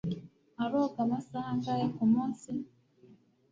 [0.63, 2.51] aroga amasaha angahe kumunsi?